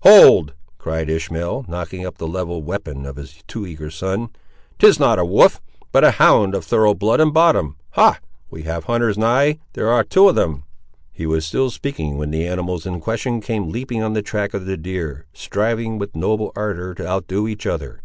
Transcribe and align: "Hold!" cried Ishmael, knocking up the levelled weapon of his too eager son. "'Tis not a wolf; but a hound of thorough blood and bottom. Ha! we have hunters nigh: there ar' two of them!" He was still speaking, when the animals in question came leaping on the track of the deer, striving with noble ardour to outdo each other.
"Hold!" 0.00 0.52
cried 0.78 1.08
Ishmael, 1.08 1.64
knocking 1.68 2.04
up 2.04 2.18
the 2.18 2.26
levelled 2.26 2.66
weapon 2.66 3.06
of 3.06 3.14
his 3.14 3.44
too 3.46 3.64
eager 3.68 3.88
son. 3.88 4.30
"'Tis 4.80 4.98
not 4.98 5.20
a 5.20 5.24
wolf; 5.24 5.60
but 5.92 6.02
a 6.02 6.10
hound 6.18 6.56
of 6.56 6.64
thorough 6.64 6.92
blood 6.92 7.20
and 7.20 7.32
bottom. 7.32 7.76
Ha! 7.90 8.18
we 8.50 8.64
have 8.64 8.86
hunters 8.86 9.16
nigh: 9.16 9.60
there 9.74 9.86
ar' 9.88 10.02
two 10.02 10.28
of 10.28 10.34
them!" 10.34 10.64
He 11.12 11.24
was 11.24 11.46
still 11.46 11.70
speaking, 11.70 12.16
when 12.16 12.32
the 12.32 12.48
animals 12.48 12.84
in 12.84 12.98
question 12.98 13.40
came 13.40 13.70
leaping 13.70 14.02
on 14.02 14.12
the 14.12 14.22
track 14.22 14.54
of 14.54 14.66
the 14.66 14.76
deer, 14.76 15.24
striving 15.32 15.98
with 15.98 16.16
noble 16.16 16.50
ardour 16.56 16.92
to 16.94 17.06
outdo 17.06 17.46
each 17.46 17.64
other. 17.64 18.02